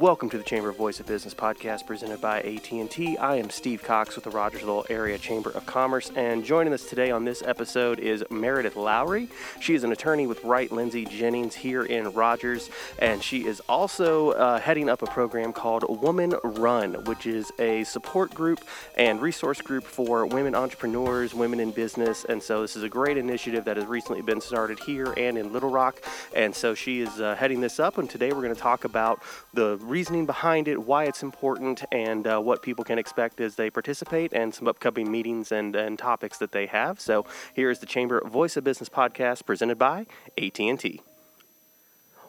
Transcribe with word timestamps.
Welcome 0.00 0.30
to 0.30 0.38
the 0.38 0.44
Chamber 0.44 0.70
of 0.70 0.78
Voice 0.78 0.98
of 0.98 1.06
Business 1.06 1.34
podcast 1.34 1.84
presented 1.84 2.22
by 2.22 2.40
AT&T. 2.40 3.18
I 3.18 3.36
am 3.36 3.50
Steve 3.50 3.82
Cox 3.82 4.14
with 4.14 4.24
the 4.24 4.30
Rogers-Lowell 4.30 4.86
Area 4.88 5.18
Chamber 5.18 5.50
of 5.50 5.66
Commerce, 5.66 6.10
and 6.16 6.42
joining 6.42 6.72
us 6.72 6.86
today 6.86 7.10
on 7.10 7.26
this 7.26 7.42
episode 7.42 7.98
is 7.98 8.24
Meredith 8.30 8.76
Lowry. 8.76 9.28
She 9.60 9.74
is 9.74 9.84
an 9.84 9.92
attorney 9.92 10.26
with 10.26 10.42
Wright 10.42 10.72
Lindsey 10.72 11.04
Jennings 11.04 11.54
here 11.54 11.84
in 11.84 12.14
Rogers, 12.14 12.70
and 12.98 13.22
she 13.22 13.46
is 13.46 13.60
also 13.68 14.30
uh, 14.30 14.58
heading 14.58 14.88
up 14.88 15.02
a 15.02 15.06
program 15.06 15.52
called 15.52 15.84
Woman 16.02 16.32
Run, 16.44 16.94
which 17.04 17.26
is 17.26 17.52
a 17.58 17.84
support 17.84 18.32
group 18.34 18.64
and 18.96 19.20
resource 19.20 19.60
group 19.60 19.84
for 19.84 20.24
women 20.24 20.54
entrepreneurs, 20.54 21.34
women 21.34 21.60
in 21.60 21.72
business. 21.72 22.24
And 22.24 22.42
so 22.42 22.62
this 22.62 22.74
is 22.74 22.84
a 22.84 22.88
great 22.88 23.18
initiative 23.18 23.66
that 23.66 23.76
has 23.76 23.84
recently 23.84 24.22
been 24.22 24.40
started 24.40 24.78
here 24.78 25.12
and 25.18 25.36
in 25.36 25.52
Little 25.52 25.68
Rock. 25.70 26.00
And 26.34 26.54
so 26.54 26.74
she 26.74 27.02
is 27.02 27.20
uh, 27.20 27.34
heading 27.34 27.60
this 27.60 27.78
up, 27.78 27.98
and 27.98 28.08
today 28.08 28.32
we're 28.32 28.40
going 28.40 28.54
to 28.54 28.60
talk 28.62 28.84
about 28.84 29.22
the 29.52 29.76
reasoning 29.90 30.24
behind 30.24 30.68
it, 30.68 30.78
why 30.82 31.04
it's 31.04 31.22
important, 31.22 31.84
and 31.92 32.26
uh, 32.26 32.38
what 32.38 32.62
people 32.62 32.84
can 32.84 32.98
expect 32.98 33.40
as 33.40 33.56
they 33.56 33.68
participate, 33.68 34.32
and 34.32 34.54
some 34.54 34.68
upcoming 34.68 35.10
meetings 35.10 35.52
and, 35.52 35.74
and 35.74 35.98
topics 35.98 36.38
that 36.38 36.52
they 36.52 36.66
have. 36.66 37.00
So 37.00 37.26
here 37.54 37.70
is 37.70 37.80
the 37.80 37.86
Chamber 37.86 38.22
Voice 38.26 38.56
of 38.56 38.64
Business 38.64 38.88
podcast 38.88 39.44
presented 39.44 39.78
by 39.78 40.06
AT&T. 40.38 41.00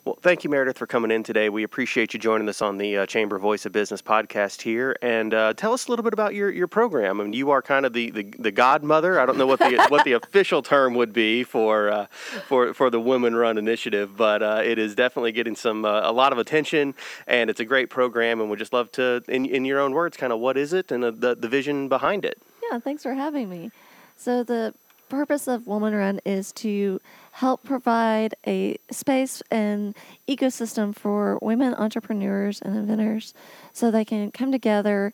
Well, 0.03 0.17
thank 0.19 0.43
you, 0.43 0.49
Meredith, 0.49 0.79
for 0.79 0.87
coming 0.87 1.11
in 1.11 1.21
today. 1.21 1.49
We 1.49 1.61
appreciate 1.61 2.15
you 2.15 2.19
joining 2.19 2.49
us 2.49 2.59
on 2.59 2.79
the 2.79 2.97
uh, 2.97 3.05
Chamber 3.05 3.37
Voice 3.37 3.67
of 3.67 3.71
Business 3.71 4.01
podcast 4.01 4.63
here. 4.63 4.95
And 5.03 5.31
uh, 5.31 5.53
tell 5.53 5.73
us 5.73 5.85
a 5.85 5.91
little 5.91 6.01
bit 6.01 6.11
about 6.11 6.33
your, 6.33 6.49
your 6.49 6.67
program. 6.67 7.21
I 7.21 7.23
mean, 7.23 7.33
you 7.33 7.51
are 7.51 7.61
kind 7.61 7.85
of 7.85 7.93
the, 7.93 8.09
the, 8.09 8.33
the 8.39 8.51
godmother. 8.51 9.19
I 9.19 9.27
don't 9.27 9.37
know 9.37 9.45
what 9.45 9.59
the 9.59 9.85
what 9.89 10.03
the 10.03 10.13
official 10.13 10.63
term 10.63 10.95
would 10.95 11.13
be 11.13 11.43
for 11.43 11.89
uh, 11.89 12.05
for 12.47 12.73
for 12.73 12.89
the 12.89 12.99
Women 12.99 13.35
Run 13.35 13.59
initiative, 13.59 14.17
but 14.17 14.41
uh, 14.41 14.61
it 14.66 14.80
is 14.80 14.95
definitely 14.95 15.33
getting 15.33 15.55
some 15.55 15.85
uh, 15.85 16.02
a 16.03 16.11
lot 16.11 16.31
of 16.31 16.39
attention, 16.39 16.95
and 17.27 17.52
it's 17.52 17.59
a 17.59 17.65
great 17.65 17.91
program. 17.91 18.41
And 18.41 18.49
we'd 18.49 18.58
just 18.58 18.73
love 18.73 18.91
to, 18.93 19.23
in, 19.27 19.45
in 19.45 19.65
your 19.65 19.80
own 19.80 19.91
words, 19.91 20.17
kind 20.17 20.33
of 20.33 20.39
what 20.39 20.58
is 20.58 20.73
it 20.73 20.91
and 20.91 21.03
the, 21.03 21.11
the, 21.11 21.36
the 21.36 21.47
vision 21.47 21.89
behind 21.89 22.25
it. 22.25 22.41
Yeah, 22.71 22.80
thanks 22.80 23.03
for 23.03 23.13
having 23.13 23.49
me. 23.49 23.69
So 24.17 24.43
the 24.43 24.73
purpose 25.09 25.47
of 25.47 25.67
Woman 25.67 25.93
Run 25.93 26.21
is 26.25 26.52
to 26.53 26.99
help 27.31 27.63
provide 27.63 28.35
a 28.45 28.77
space 28.91 29.41
and 29.49 29.95
ecosystem 30.27 30.95
for 30.95 31.39
women 31.41 31.73
entrepreneurs 31.73 32.61
and 32.61 32.75
inventors 32.75 33.33
so 33.73 33.89
they 33.89 34.05
can 34.05 34.31
come 34.31 34.51
together, 34.51 35.13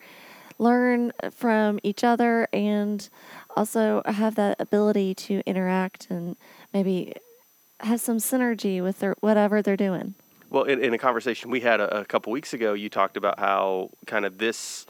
learn 0.57 1.11
from 1.31 1.79
each 1.83 2.03
other, 2.03 2.47
and 2.51 3.09
also 3.55 4.01
have 4.05 4.35
that 4.35 4.59
ability 4.59 5.13
to 5.13 5.41
interact 5.45 6.07
and 6.09 6.35
maybe 6.73 7.13
have 7.81 8.01
some 8.01 8.17
synergy 8.17 8.81
with 8.81 8.99
their 8.99 9.15
whatever 9.19 9.61
they're 9.61 9.77
doing. 9.77 10.15
Well, 10.49 10.63
in, 10.63 10.83
in 10.83 10.93
a 10.93 10.97
conversation 10.97 11.51
we 11.51 11.59
had 11.59 11.79
a, 11.79 11.99
a 11.99 12.05
couple 12.05 12.31
weeks 12.31 12.53
ago, 12.53 12.73
you 12.73 12.89
talked 12.89 13.17
about 13.17 13.39
how 13.39 13.91
kind 14.05 14.25
of 14.25 14.37
this 14.37 14.85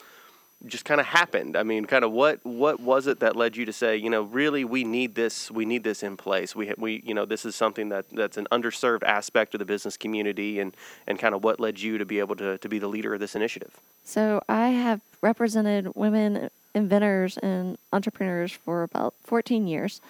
just 0.65 0.85
kind 0.85 0.99
of 0.99 1.05
happened. 1.05 1.55
I 1.55 1.63
mean, 1.63 1.85
kind 1.85 2.03
of 2.03 2.11
what 2.11 2.43
what 2.43 2.79
was 2.79 3.07
it 3.07 3.19
that 3.19 3.35
led 3.35 3.55
you 3.55 3.65
to 3.65 3.73
say, 3.73 3.95
you 3.95 4.09
know, 4.09 4.23
really 4.23 4.65
we 4.65 4.83
need 4.83 5.15
this 5.15 5.51
we 5.51 5.65
need 5.65 5.83
this 5.83 6.01
in 6.01 6.17
place. 6.17 6.55
We 6.55 6.73
we 6.77 7.03
you 7.05 7.13
know 7.13 7.25
this 7.25 7.45
is 7.45 7.55
something 7.55 7.89
that 7.89 8.09
that's 8.09 8.37
an 8.37 8.47
underserved 8.51 9.03
aspect 9.03 9.53
of 9.53 9.59
the 9.59 9.65
business 9.65 9.97
community, 9.97 10.59
and 10.59 10.75
and 11.05 11.19
kind 11.19 11.35
of 11.35 11.43
what 11.43 11.59
led 11.59 11.79
you 11.79 11.97
to 11.97 12.05
be 12.05 12.19
able 12.19 12.35
to 12.37 12.57
to 12.57 12.69
be 12.69 12.79
the 12.79 12.87
leader 12.87 13.13
of 13.13 13.19
this 13.19 13.35
initiative. 13.35 13.77
So 14.03 14.41
I 14.49 14.69
have 14.69 15.01
represented 15.21 15.95
women 15.95 16.49
inventors 16.73 17.37
and 17.37 17.77
entrepreneurs 17.93 18.51
for 18.51 18.83
about 18.83 19.13
14 19.23 19.67
years, 19.67 20.01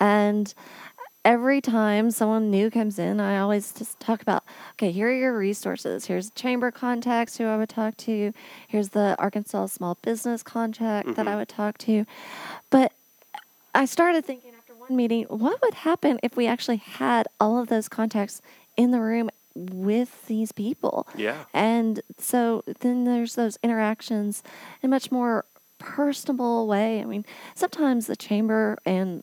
and 0.00 0.52
every 1.24 1.60
time 1.60 2.10
someone 2.10 2.50
new 2.50 2.70
comes 2.70 2.98
in, 2.98 3.20
I 3.20 3.38
always 3.38 3.72
just 3.72 3.98
talk 4.00 4.22
about, 4.22 4.44
okay, 4.72 4.90
here 4.90 5.08
are 5.08 5.14
your 5.14 5.36
resources. 5.36 6.06
Here's 6.06 6.30
chamber 6.30 6.70
contacts 6.70 7.36
who 7.38 7.46
I 7.46 7.56
would 7.56 7.68
talk 7.68 7.96
to. 7.98 8.32
Here's 8.66 8.90
the 8.90 9.16
Arkansas 9.18 9.66
Small 9.66 9.96
Business 10.02 10.42
contact 10.42 11.08
mm-hmm. 11.08 11.14
that 11.14 11.26
I 11.26 11.30
mm-hmm. 11.30 11.38
would 11.40 11.48
talk 11.48 11.78
to. 11.78 12.04
But 12.70 12.92
I 13.74 13.84
started 13.84 14.24
thinking 14.24 14.52
after 14.58 14.74
one 14.74 14.96
meeting, 14.96 15.24
what 15.24 15.60
would 15.62 15.74
happen 15.74 16.18
if 16.22 16.36
we 16.36 16.46
actually 16.46 16.78
had 16.78 17.26
all 17.40 17.58
of 17.58 17.68
those 17.68 17.88
contacts 17.88 18.42
in 18.76 18.90
the 18.90 19.00
room 19.00 19.30
with 19.54 20.26
these 20.26 20.52
people? 20.52 21.06
Yeah. 21.16 21.44
And 21.54 22.00
so 22.18 22.64
then 22.80 23.04
there's 23.04 23.34
those 23.34 23.58
interactions 23.62 24.42
in 24.82 24.88
a 24.88 24.90
much 24.90 25.12
more 25.12 25.44
personable 25.78 26.66
way. 26.66 27.00
I 27.00 27.04
mean, 27.04 27.24
sometimes 27.54 28.06
the 28.06 28.16
chamber 28.16 28.78
and 28.84 29.22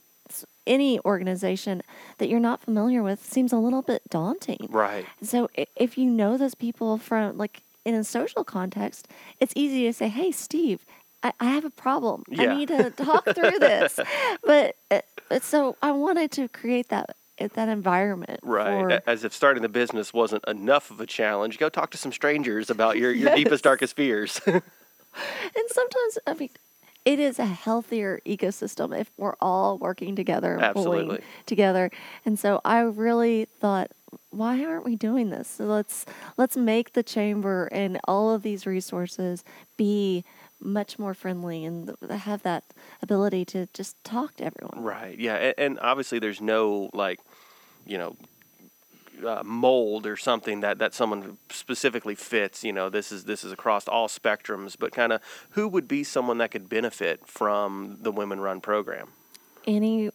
any 0.70 1.00
organization 1.02 1.82
that 2.20 2.30
you're 2.30 2.40
not 2.40 2.62
familiar 2.62 3.04
with 3.04 3.26
seems 3.26 3.52
a 3.52 3.58
little 3.58 3.82
bit 3.82 4.04
daunting. 4.10 4.68
Right. 4.70 5.06
So 5.22 5.50
if 5.76 5.98
you 5.98 6.10
know 6.10 6.38
those 6.38 6.56
people 6.56 6.98
from 6.98 7.38
like 7.38 7.64
in 7.84 7.96
a 7.96 8.04
social 8.04 8.44
context, 8.44 9.08
it's 9.40 9.54
easy 9.56 9.86
to 9.86 9.94
say, 9.94 10.08
"Hey, 10.08 10.32
Steve, 10.32 10.86
I, 11.24 11.34
I 11.40 11.46
have 11.46 11.66
a 11.66 11.70
problem. 11.70 12.24
Yeah. 12.30 12.44
I 12.44 12.56
need 12.56 12.68
to 12.70 12.92
talk 12.92 13.26
through 13.26 13.60
this." 13.60 14.00
But 14.44 14.76
uh, 14.90 15.02
so 15.42 15.76
I 15.82 15.92
wanted 15.92 16.32
to 16.32 16.48
create 16.48 16.90
that 16.90 17.16
that 17.40 17.70
environment. 17.70 18.40
Right. 18.44 19.02
For, 19.04 19.10
As 19.10 19.24
if 19.24 19.34
starting 19.34 19.62
the 19.62 19.70
business 19.70 20.14
wasn't 20.14 20.44
enough 20.48 20.92
of 20.92 21.00
a 21.00 21.06
challenge, 21.06 21.58
go 21.58 21.70
talk 21.70 21.92
to 21.92 21.98
some 21.98 22.12
strangers 22.12 22.70
about 22.70 22.98
your, 22.98 23.12
your 23.12 23.30
yes. 23.30 23.38
deepest, 23.38 23.64
darkest 23.64 23.96
fears. 23.96 24.42
and 24.46 24.62
sometimes, 25.68 26.18
I 26.28 26.34
mean, 26.34 26.50
it 27.10 27.20
is 27.20 27.40
a 27.40 27.46
healthier 27.46 28.22
ecosystem 28.24 28.96
if 28.96 29.10
we're 29.18 29.34
all 29.42 29.80
working 29.80 30.16
together, 30.16 30.60
Absolutely. 30.62 31.06
pulling 31.06 31.22
together. 31.48 31.90
And 32.24 32.38
so 32.38 32.62
I 32.64 32.82
really 32.82 33.46
thought, 33.60 33.92
why 34.30 34.64
aren't 34.64 34.86
we 34.86 34.96
doing 34.96 35.32
this? 35.32 35.48
So 35.48 35.66
let's 35.66 36.06
let's 36.38 36.56
make 36.56 36.94
the 36.94 37.02
chamber 37.02 37.68
and 37.72 38.00
all 38.04 38.30
of 38.30 38.44
these 38.44 38.68
resources 38.68 39.44
be 39.76 40.24
much 40.60 41.00
more 41.00 41.16
friendly 41.16 41.66
and 41.66 41.96
have 42.12 42.44
that 42.44 42.64
ability 43.02 43.44
to 43.46 43.68
just 43.74 44.02
talk 44.04 44.36
to 44.36 44.44
everyone. 44.44 44.84
Right. 44.84 45.18
Yeah. 45.18 45.36
And, 45.36 45.54
and 45.58 45.80
obviously, 45.80 46.20
there's 46.20 46.42
no 46.42 46.92
like, 46.94 47.20
you 47.88 47.98
know, 47.98 48.16
uh, 49.26 49.44
mold 49.44 50.06
or 50.06 50.18
something 50.18 50.62
that, 50.62 50.80
that 50.80 50.94
someone 50.94 51.38
specifically 51.50 52.16
fits. 52.16 52.64
You 52.64 52.74
know, 52.74 52.90
this 52.90 53.12
is 53.12 53.26
this 53.26 53.44
is 53.44 53.52
across 53.52 53.88
all 53.88 54.08
spectrums. 54.08 54.76
But 54.78 54.92
kind 54.92 55.14
of 55.14 55.22
who 55.52 55.68
would 55.68 55.88
be 55.88 56.04
someone 56.04 56.38
that 56.40 56.52
could 56.52 56.70
benefit 56.70 57.28
from 57.28 57.98
the 58.02 58.12
Women 58.12 58.40
Run 58.40 58.62
program? 58.62 59.10
Any 59.66 60.12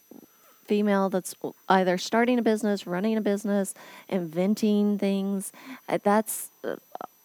female 0.67 1.11
that's 1.11 1.35
either 1.69 1.99
starting 1.99 2.39
a 2.39 2.43
business, 2.43 2.87
running 2.87 3.17
a 3.17 3.21
business, 3.21 3.75
inventing 4.09 4.99
things. 4.99 5.53
Uh, 5.89 5.99
that's 6.03 6.51
uh, 6.65 6.77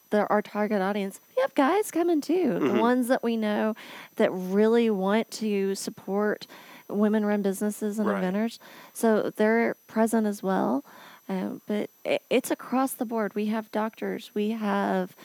the, 0.09 0.27
our 0.27 0.41
target 0.41 0.81
audience. 0.81 1.19
We 1.35 1.41
have 1.41 1.55
guys 1.55 1.91
coming 1.91 2.21
too, 2.21 2.33
mm-hmm. 2.33 2.67
the 2.67 2.81
ones 2.81 3.07
that 3.07 3.23
we 3.23 3.37
know 3.37 3.75
that 4.17 4.31
really 4.31 4.89
want 4.89 5.31
to 5.31 5.75
support 5.75 6.47
women 6.87 7.25
run 7.25 7.41
businesses 7.41 7.99
and 7.99 8.07
right. 8.07 8.15
inventors. 8.15 8.59
So 8.93 9.31
they're 9.35 9.75
present 9.87 10.25
as 10.27 10.41
well. 10.41 10.83
Um, 11.29 11.61
but 11.67 11.89
it, 12.03 12.23
it's 12.29 12.51
across 12.51 12.93
the 12.93 13.05
board. 13.05 13.35
We 13.35 13.45
have 13.45 13.71
doctors, 13.71 14.31
we 14.33 14.49
have 14.51 15.15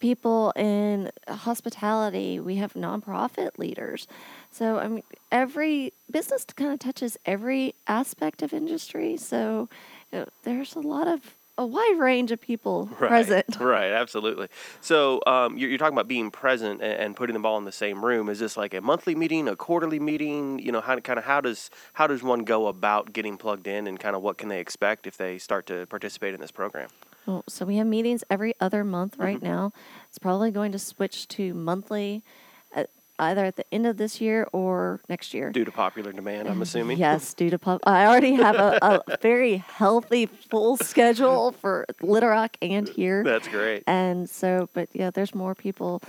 people 0.00 0.52
in 0.56 1.12
hospitality, 1.28 2.40
we 2.40 2.56
have 2.56 2.74
nonprofit 2.74 3.56
leaders. 3.56 4.08
So, 4.50 4.78
I 4.78 4.88
mean, 4.88 5.04
every 5.30 5.92
business 6.10 6.44
kind 6.44 6.72
of 6.72 6.80
touches 6.80 7.16
every 7.24 7.76
aspect 7.86 8.42
of 8.42 8.52
industry. 8.52 9.16
So, 9.16 9.68
you 10.12 10.18
know, 10.18 10.26
there's 10.42 10.74
a 10.74 10.80
lot 10.80 11.06
of 11.06 11.20
a 11.58 11.66
wide 11.66 11.96
range 11.98 12.32
of 12.32 12.40
people 12.40 12.88
right, 13.00 13.08
present. 13.08 13.56
Right, 13.60 13.92
absolutely. 13.92 14.48
So 14.80 15.20
um, 15.26 15.56
you're, 15.58 15.68
you're, 15.68 15.78
talking 15.78 15.94
about 15.94 16.08
being 16.08 16.30
present 16.30 16.82
and, 16.82 16.92
and, 16.92 17.16
putting 17.16 17.34
them 17.34 17.44
all 17.44 17.58
in 17.58 17.64
the 17.64 17.72
same 17.72 18.04
room. 18.04 18.28
Is 18.28 18.38
this 18.38 18.56
like 18.56 18.74
a 18.74 18.80
monthly 18.80 19.14
meeting, 19.14 19.48
a 19.48 19.56
quarterly 19.56 20.00
meeting? 20.00 20.58
You 20.58 20.72
know, 20.72 20.80
how 20.80 20.98
kind 21.00 21.18
of 21.18 21.24
how 21.24 21.40
does 21.40 21.70
how 21.94 22.06
does 22.06 22.22
one 22.22 22.44
go 22.44 22.66
about 22.66 23.12
getting 23.12 23.36
plugged 23.36 23.66
in, 23.66 23.86
and 23.86 23.98
kind 24.00 24.16
of 24.16 24.22
what 24.22 24.38
can 24.38 24.48
they 24.48 24.60
expect 24.60 25.06
if 25.06 25.16
they 25.16 25.38
start 25.38 25.66
to 25.66 25.86
participate 25.86 26.34
in 26.34 26.40
this 26.40 26.50
program? 26.50 26.88
Well, 27.26 27.44
so 27.48 27.64
we 27.64 27.76
have 27.76 27.86
meetings 27.86 28.24
every 28.30 28.54
other 28.60 28.82
month 28.82 29.16
right 29.18 29.36
mm-hmm. 29.36 29.46
now. 29.46 29.72
It's 30.08 30.18
probably 30.18 30.50
going 30.50 30.72
to 30.72 30.78
switch 30.78 31.28
to 31.28 31.54
monthly 31.54 32.24
either 33.18 33.44
at 33.44 33.56
the 33.56 33.64
end 33.72 33.86
of 33.86 33.96
this 33.96 34.20
year 34.20 34.48
or 34.52 35.00
next 35.08 35.34
year. 35.34 35.50
Due 35.50 35.64
to 35.64 35.72
popular 35.72 36.12
demand, 36.12 36.48
I'm 36.48 36.62
assuming. 36.62 36.98
yes, 36.98 37.34
due 37.34 37.50
to 37.50 37.58
pop. 37.58 37.80
I 37.84 38.06
already 38.06 38.34
have 38.34 38.56
a, 38.56 38.78
a, 38.82 39.16
very 39.22 39.56
healthy 39.56 40.26
full 40.26 40.76
schedule 40.76 41.52
for 41.52 41.86
Little 42.00 42.30
Rock 42.30 42.56
and 42.62 42.88
here. 42.88 43.22
That's 43.24 43.48
great. 43.48 43.84
And 43.86 44.28
so, 44.28 44.68
but 44.72 44.88
yeah, 44.92 45.10
there's 45.10 45.34
more 45.34 45.54
people. 45.54 46.02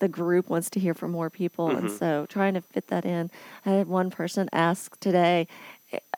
The 0.00 0.08
group 0.08 0.48
wants 0.48 0.70
to 0.70 0.80
hear 0.80 0.94
from 0.94 1.10
more 1.10 1.28
people, 1.28 1.68
mm-hmm. 1.68 1.86
and 1.86 1.90
so 1.90 2.26
trying 2.28 2.54
to 2.54 2.60
fit 2.60 2.86
that 2.88 3.04
in. 3.04 3.30
I 3.66 3.70
had 3.70 3.88
one 3.88 4.10
person 4.10 4.48
ask 4.52 4.98
today, 5.00 5.48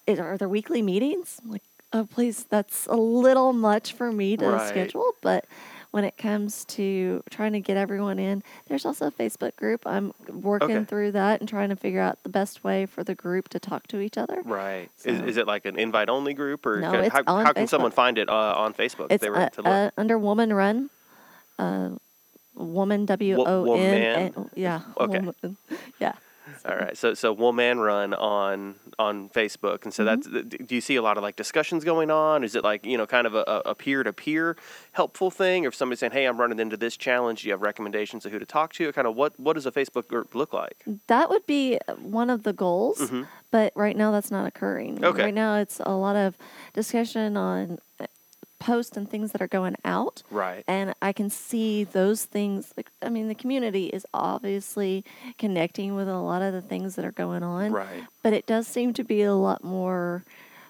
"Are 0.07 0.37
there 0.37 0.51
weekly 0.51 0.83
meetings?" 0.83 1.41
I'm 1.43 1.51
like, 1.51 1.63
oh, 1.93 2.07
please, 2.11 2.45
that's 2.45 2.87
a 2.87 2.97
little 2.97 3.53
much 3.53 3.93
for 3.93 4.13
me 4.13 4.37
to 4.37 4.51
right. 4.51 4.69
schedule, 4.69 5.15
but 5.21 5.47
when 5.91 6.05
it 6.05 6.17
comes 6.17 6.65
to 6.67 7.23
trying 7.31 7.53
to 7.53 7.61
get 7.61 7.77
everyone 7.77 8.19
in. 8.19 8.43
There's 8.69 8.87
also 8.87 9.09
a 9.09 9.11
Facebook 9.11 9.57
group. 9.57 9.87
I'm 9.87 10.13
working 10.29 10.77
okay. 10.77 10.85
through 10.85 11.13
that 11.13 11.41
and 11.41 11.49
trying 11.49 11.71
to 11.71 11.77
figure 11.77 12.01
out 12.01 12.23
the 12.23 12.29
best 12.29 12.63
way 12.63 12.87
for 12.87 13.03
the 13.03 13.15
group 13.15 13.49
to 13.51 13.59
talk 13.59 13.87
to 13.89 14.01
each 14.01 14.17
other. 14.17 14.43
Right. 14.45 14.89
So, 14.97 15.11
is, 15.11 15.21
is 15.23 15.37
it 15.37 15.47
like 15.47 15.65
an 15.65 15.79
invite 15.79 16.09
only 16.09 16.35
group 16.35 16.65
or 16.67 16.81
no, 16.81 16.93
it's 16.93 17.13
how, 17.13 17.23
on 17.27 17.45
how 17.45 17.53
can 17.53 17.65
Facebook. 17.65 17.69
someone 17.69 17.91
find 17.91 18.19
it 18.19 18.29
uh, 18.29 18.55
on 18.57 18.75
Facebook? 18.75 19.09
It's 19.11 19.25
uh, 19.25 19.49
uh, 19.65 19.91
under 19.97 20.19
Woman 20.19 20.53
Run. 20.53 20.91
uh, 21.59 21.91
woman 22.55 23.07
W 23.07 23.43
O 23.45 23.75
N. 23.75 24.33
woman? 24.35 24.51
Yeah. 24.55 24.81
Okay. 24.97 25.19
woman. 25.19 25.57
Yeah. 25.99 26.13
All 26.69 26.77
right. 26.77 26.97
So 26.97 27.15
so 27.15 27.33
Woman 27.33 27.81
Run 27.81 28.15
on 28.15 28.77
on 28.99 29.29
Facebook, 29.31 29.85
and 29.85 29.93
so 29.95 30.05
that's. 30.05 30.27
Do 30.27 30.75
you 30.75 30.81
see 30.81 30.97
a 30.97 31.03
lot 31.03 31.17
of 31.17 31.23
like 31.23 31.37
discussions 31.37 31.85
going 31.85 32.11
on? 32.11 32.45
Is 32.45 32.55
it 32.55 32.65
like 32.65 32.85
you 32.85 32.99
know 32.99 33.07
kind 33.07 33.27
of 33.27 33.35
a, 33.35 33.63
a 33.67 33.75
peer 33.75 34.03
to 34.03 34.13
peer 34.13 34.57
helpful 34.93 35.31
thing, 35.31 35.65
or 35.65 35.69
if 35.69 35.75
somebody's 35.75 36.01
saying, 36.01 36.13
"Hey, 36.13 36.27
I'm 36.27 36.39
running 36.39 36.59
into 36.59 36.77
this 36.77 36.97
challenge," 36.97 37.43
do 37.43 37.49
you 37.49 37.53
have 37.53 37.63
recommendations 37.63 38.25
of 38.27 38.33
who 38.33 38.39
to 38.39 38.47
talk 38.47 38.73
to? 38.75 38.93
Kind 38.93 39.07
of 39.07 39.17
what 39.17 39.39
what 39.39 39.55
does 39.55 39.67
a 39.67 39.73
Facebook 39.73 40.09
group 40.09 40.35
look 40.35 40.53
like? 40.53 40.85
That 41.07 41.31
would 41.31 41.47
be 41.47 41.79
one 41.99 42.31
of 42.31 42.43
the 42.43 42.53
goals, 42.53 42.99
Mhm. 43.01 43.27
but 43.51 43.73
right 43.75 43.97
now 43.97 44.11
that's 44.11 44.31
not 44.31 44.47
occurring. 44.47 45.05
Okay. 45.05 45.25
Right 45.25 45.35
now 45.35 45.57
it's 45.57 45.81
a 45.85 45.93
lot 45.93 46.17
of 46.17 46.37
discussion 46.75 47.37
on 47.37 47.79
uh, 47.99 48.07
posts 48.61 48.97
and 48.97 49.11
things 49.11 49.33
that 49.33 49.43
are 49.43 49.49
going 49.49 49.75
out. 49.85 50.23
Right. 50.31 50.63
And 50.69 50.95
I 51.03 51.13
can 51.13 51.31
see 51.31 51.83
those 51.83 52.25
things. 52.25 52.73
Like, 52.77 52.91
I 53.03 53.09
mean, 53.09 53.27
the 53.27 53.35
community 53.35 53.87
is 53.87 54.07
obviously 54.15 55.05
connecting 55.39 55.97
with 55.97 56.09
a 56.09 56.19
lot 56.19 56.43
of 56.43 56.53
the 56.53 56.61
things 56.61 56.95
that 56.95 57.05
are 57.05 57.11
going 57.11 57.43
on. 57.43 57.73
Right. 57.73 58.05
But 58.23 58.35
it 58.35 58.47
does 58.47 58.69
seem 58.69 58.93
to 58.95 59.03
be 59.03 59.23
a 59.23 59.35
lot 59.35 59.65
more 59.65 60.25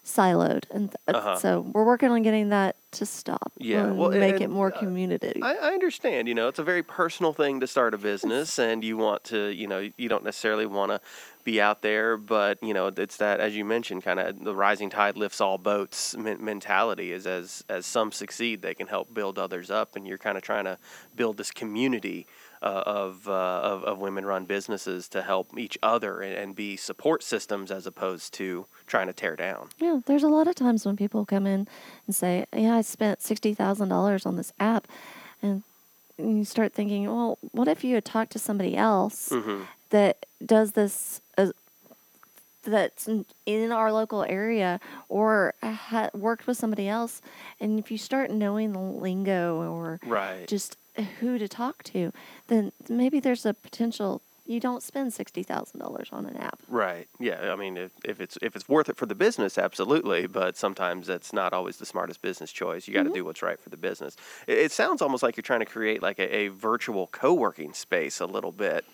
siloed, 0.05 0.65
and 0.71 0.91
th- 0.91 1.17
Uh-huh. 1.17 1.37
so 1.37 1.61
we're 1.73 1.85
working 1.85 2.11
on 2.11 2.23
getting 2.23 2.49
that 2.51 2.77
to 2.93 3.07
stop. 3.07 3.53
Yeah, 3.59 3.85
and 3.87 3.99
well, 3.99 4.11
make 4.11 4.35
and, 4.35 4.43
it 4.43 4.51
more 4.51 4.75
uh, 4.75 4.79
community. 4.79 5.41
I, 5.43 5.55
I 5.55 5.73
understand. 5.73 6.29
You 6.29 6.35
know, 6.35 6.49
it's 6.49 6.59
a 6.59 6.65
very 6.65 6.83
personal 6.83 7.33
thing 7.33 7.61
to 7.61 7.67
start 7.67 7.95
a 7.95 7.99
business, 7.99 8.59
and 8.59 8.83
you 8.83 8.97
want 8.97 9.25
to, 9.25 9.49
you 9.49 9.67
know, 9.67 9.89
you 9.97 10.09
don't 10.09 10.25
necessarily 10.25 10.67
want 10.67 10.91
to 10.93 11.01
be 11.45 11.61
out 11.61 11.83
there, 11.83 12.17
but 12.17 12.63
you 12.63 12.75
know, 12.75 12.89
it's 12.89 13.17
that 13.19 13.41
as 13.41 13.57
you 13.57 13.65
mentioned, 13.65 14.03
kind 14.03 14.21
of 14.21 14.45
the 14.45 14.55
rising 14.55 14.91
tide 14.91 15.17
lifts 15.17 15.41
all 15.41 15.59
boats 15.59 16.17
men- 16.17 16.45
mentality. 16.45 17.13
Is 17.13 17.27
as 17.27 17.65
as 17.69 17.87
some 17.87 18.13
succeed, 18.13 18.63
they 18.63 18.75
can 18.75 18.89
help 18.89 19.13
build 19.15 19.39
others 19.39 19.71
up, 19.71 19.97
and 19.97 20.07
you're 20.07 20.19
kind 20.19 20.37
of 20.37 20.43
trying 20.43 20.65
to 20.65 20.79
build 21.15 21.37
this 21.37 21.51
community 21.51 22.27
uh, 22.63 22.83
of, 22.87 23.27
uh, 23.29 23.33
of 23.33 23.85
of 23.85 23.99
women-run 23.99 24.45
businesses 24.45 25.09
to 25.09 25.23
help 25.23 25.57
each 25.59 25.79
other 25.83 26.21
and, 26.21 26.35
and 26.35 26.55
be 26.55 26.77
support 26.77 27.23
systems 27.23 27.71
as 27.71 27.87
opposed 27.87 28.35
to 28.35 28.67
trying 28.87 29.07
to 29.07 29.13
tear 29.15 29.35
down. 29.37 29.69
Yeah, 29.79 30.01
there's 30.07 30.23
a 30.23 30.29
lot 30.29 30.47
of 30.47 30.55
times 30.55 30.85
when 30.85 30.97
people 30.97 31.25
come 31.25 31.47
in 31.47 31.67
and 32.07 32.15
say, 32.15 32.45
"Yeah, 32.55 32.77
I 32.77 32.83
spent 32.83 33.23
sixty 33.23 33.55
thousand 33.55 33.89
dollars 33.89 34.27
on 34.27 34.37
this 34.37 34.53
app," 34.61 34.87
and 35.43 35.63
you 36.19 36.45
start 36.45 36.75
thinking, 36.75 37.07
"Well, 37.07 37.39
what 37.53 37.67
if 37.69 37.83
you 37.83 37.95
had 37.95 38.05
talked 38.05 38.33
to 38.33 38.39
somebody 38.39 38.77
else 38.77 39.31
Mm-hmm. 39.31 39.63
that 39.89 40.27
does 40.45 40.73
this 40.73 41.23
as, 41.39 41.53
that's 42.63 43.09
in, 43.09 43.25
in 43.47 43.73
our 43.73 43.91
local 43.91 44.23
area, 44.25 44.81
or 45.09 45.55
ha- 45.63 46.11
worked 46.13 46.47
with 46.47 46.59
somebody 46.59 46.89
else?" 46.89 47.23
And 47.59 47.79
if 47.79 47.91
you 47.91 47.97
start 47.97 48.31
knowing 48.31 48.73
the 48.73 48.79
lingo 48.81 49.63
or 49.73 49.99
Right. 50.05 50.47
just 50.47 50.77
who 51.21 51.39
to 51.39 51.49
talk 51.49 51.83
to, 51.85 52.13
then 52.49 52.73
maybe 52.89 53.21
there's 53.21 53.47
a 53.47 53.55
potential. 53.55 54.23
You 54.51 54.59
don't 54.59 54.83
spend 54.83 55.13
sixty 55.13 55.45
thousand 55.45 55.79
dollars 55.79 56.09
on 56.11 56.27
an 56.27 56.37
app. 56.37 56.59
Right. 56.69 57.07
Yeah. 57.21 57.53
I 57.53 57.57
mean, 57.57 57.77
if, 57.77 57.93
if 58.05 58.21
it's 58.21 58.37
if 58.43 58.57
it's 58.57 58.69
worth 58.69 58.89
it 58.89 58.97
for 58.97 59.07
the 59.07 59.15
business, 59.15 59.57
absolutely. 59.59 60.27
But 60.27 60.57
sometimes 60.57 61.07
that's 61.07 61.33
not 61.33 61.53
always 61.53 61.77
the 61.77 61.87
smartest 61.87 62.21
business 62.21 62.51
choice. 62.51 62.89
You 62.89 62.95
got 62.95 63.05
to 63.05 63.13
do 63.13 63.25
what's 63.25 63.43
right 63.43 63.61
for 63.61 63.71
the 63.71 63.77
business. 63.77 64.17
It, 64.49 64.59
it 64.59 64.73
sounds 64.73 65.03
almost 65.03 65.23
like 65.23 65.37
you're 65.37 65.43
trying 65.43 65.61
to 65.61 65.67
create 65.67 66.03
like 66.03 66.19
a, 66.19 66.35
a 66.35 66.49
virtual 66.49 67.07
co-working 67.07 67.73
space 67.75 68.19
a 68.19 68.27
little 68.27 68.51
bit 68.51 68.85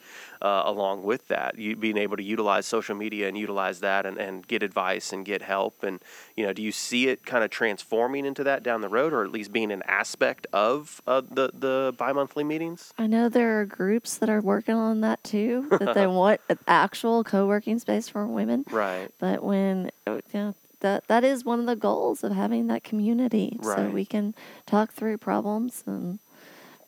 uh, 0.42 0.62
along 0.66 1.04
with 1.04 1.26
that. 1.28 1.58
You 1.58 1.74
being 1.74 1.96
able 1.96 2.18
to 2.18 2.22
utilize 2.22 2.66
social 2.66 2.94
media 2.94 3.26
and 3.26 3.38
utilize 3.38 3.80
that 3.80 4.04
and, 4.04 4.18
and 4.18 4.46
get 4.46 4.62
advice 4.62 5.10
and 5.10 5.24
get 5.24 5.40
help. 5.40 5.82
And 5.82 6.00
you 6.36 6.44
know, 6.44 6.52
do 6.52 6.62
you 6.62 6.72
see 6.72 7.08
it 7.08 7.24
kind 7.24 7.42
of 7.42 7.48
transforming 7.50 8.26
into 8.26 8.44
that 8.44 8.62
down 8.62 8.82
the 8.82 8.90
road, 8.90 9.14
or 9.14 9.24
at 9.24 9.32
least 9.32 9.52
being 9.52 9.72
an 9.72 9.82
aspect 9.86 10.46
of 10.52 11.00
uh, 11.06 11.22
the 11.22 11.50
the 11.54 11.94
bi-monthly 11.96 12.44
meetings? 12.44 12.92
I 12.98 13.06
know 13.06 13.30
there 13.30 13.58
are 13.58 13.64
groups 13.64 14.18
that 14.18 14.28
are 14.28 14.42
working 14.42 14.74
on 14.74 15.00
that 15.00 15.24
too, 15.24 15.45
that 15.70 15.94
they 15.94 16.06
want 16.06 16.40
an 16.48 16.58
actual 16.66 17.24
co-working 17.24 17.78
space 17.78 18.08
for 18.08 18.26
women. 18.26 18.64
Right. 18.70 19.08
But 19.18 19.42
when 19.42 19.90
uh, 20.06 20.20
you 20.32 20.40
know, 20.40 20.54
that 20.80 21.06
that 21.08 21.24
is 21.24 21.44
one 21.44 21.60
of 21.60 21.66
the 21.66 21.76
goals 21.76 22.22
of 22.22 22.32
having 22.32 22.66
that 22.68 22.84
community, 22.84 23.58
so 23.62 23.88
we 23.88 24.04
can 24.04 24.34
talk 24.66 24.92
through 24.92 25.18
problems 25.18 25.82
and 25.86 26.18